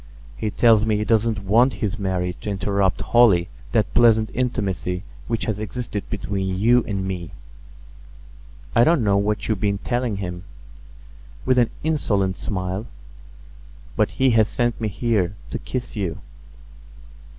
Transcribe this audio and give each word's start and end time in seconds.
He 0.35 0.49
tells 0.49 0.83
me 0.83 0.97
he 0.97 1.03
doesn't 1.05 1.43
want 1.45 1.73
his 1.75 1.99
marriage 1.99 2.37
to 2.41 2.49
interrupt 2.49 3.01
wholly 3.01 3.49
that 3.71 3.93
pleasant 3.93 4.31
intimacy 4.33 5.03
which 5.27 5.45
has 5.45 5.59
existed 5.59 6.09
between 6.09 6.57
you 6.57 6.83
and 6.87 7.07
me. 7.07 7.29
I 8.75 8.83
don't 8.83 9.03
know 9.03 9.17
what 9.17 9.47
you've 9.47 9.59
been 9.61 9.77
telling 9.77 10.17
him," 10.17 10.43
with 11.45 11.59
an 11.59 11.69
insolent 11.83 12.37
smile, 12.37 12.87
"but 13.95 14.09
he 14.17 14.31
has 14.31 14.47
sent 14.47 14.81
me 14.81 14.87
here 14.87 15.35
to 15.51 15.59
kiss 15.59 15.95
you." 15.95 16.17